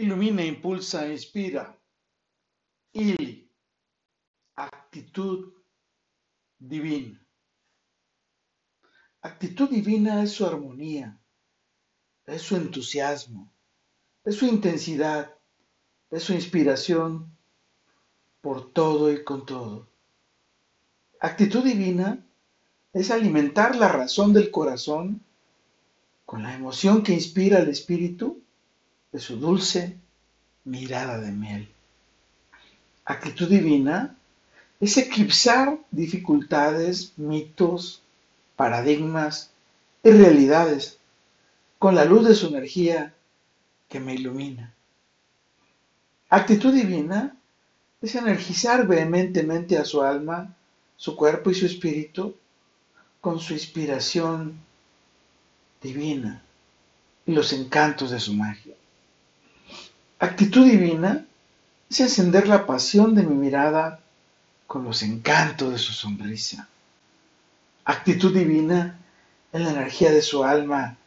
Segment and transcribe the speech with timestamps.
[0.00, 1.78] Ilumina, impulsa, inspira.
[2.94, 3.50] Ili.
[4.56, 5.52] Actitud
[6.58, 7.20] divina.
[9.20, 11.20] Actitud divina es su armonía,
[12.24, 13.52] es su entusiasmo,
[14.24, 15.36] es su intensidad,
[16.10, 17.36] es su inspiración
[18.40, 19.86] por todo y con todo.
[21.20, 22.26] Actitud divina
[22.94, 25.22] es alimentar la razón del corazón
[26.24, 28.42] con la emoción que inspira el espíritu
[29.12, 29.96] de su dulce
[30.64, 31.68] mirada de miel.
[33.04, 34.16] Actitud divina
[34.78, 38.02] es eclipsar dificultades, mitos,
[38.56, 39.50] paradigmas
[40.02, 40.98] y realidades
[41.78, 43.14] con la luz de su energía
[43.88, 44.72] que me ilumina.
[46.28, 47.36] Actitud divina
[48.00, 50.54] es energizar vehementemente a su alma,
[50.96, 52.36] su cuerpo y su espíritu
[53.20, 54.58] con su inspiración
[55.82, 56.42] divina
[57.26, 58.74] y los encantos de su magia.
[60.22, 61.24] Actitud divina
[61.88, 64.00] es encender la pasión de mi mirada
[64.66, 66.68] con los encantos de su sonrisa.
[67.86, 68.98] Actitud divina
[69.50, 70.98] es la energía de su alma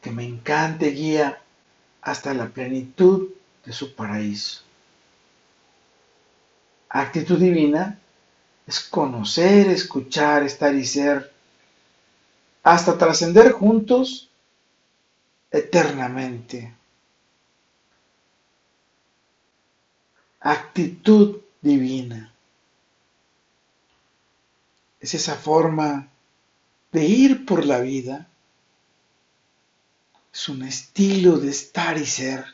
[0.00, 1.42] que me encanta y guía
[2.00, 3.28] hasta la plenitud
[3.66, 4.62] de su paraíso.
[6.88, 7.98] Actitud divina
[8.66, 11.30] es conocer, escuchar, estar y ser,
[12.62, 14.30] hasta trascender juntos
[15.50, 16.72] eternamente.
[20.44, 22.30] Actitud divina.
[25.00, 26.08] Es esa forma
[26.92, 28.28] de ir por la vida.
[30.32, 32.44] Es un estilo de estar y ser.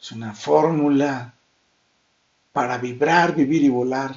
[0.00, 1.34] Es una fórmula
[2.52, 4.16] para vibrar, vivir y volar.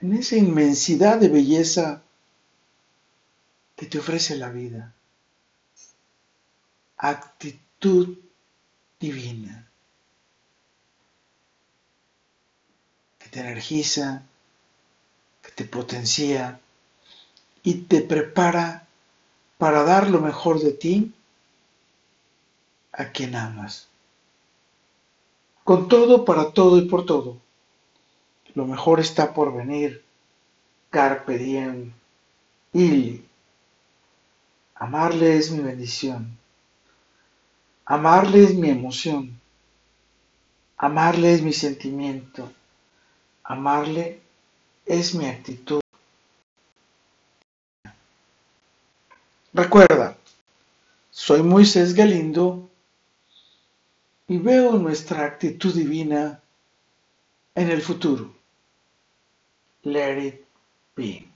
[0.00, 2.02] En esa inmensidad de belleza
[3.76, 4.92] que te ofrece la vida.
[6.96, 8.18] Actitud
[8.98, 9.69] divina.
[13.30, 14.22] Te energiza,
[15.42, 16.60] que te potencia
[17.62, 18.86] y te prepara
[19.58, 21.12] para dar lo mejor de ti
[22.92, 23.88] a quien amas.
[25.64, 27.38] Con todo, para todo y por todo.
[28.54, 30.04] Lo mejor está por venir.
[30.90, 31.92] Carpe diem.
[32.72, 33.22] y
[34.74, 36.38] Amarle es mi bendición.
[37.84, 39.38] Amarle es mi emoción.
[40.78, 42.50] Amarle es mi sentimiento.
[43.50, 44.20] Amarle
[44.86, 45.80] es mi actitud.
[49.52, 50.16] Recuerda,
[51.10, 52.70] soy Moisés Galindo
[54.28, 56.40] y veo nuestra actitud divina
[57.56, 58.32] en el futuro.
[59.82, 60.44] Let it
[60.94, 61.29] be.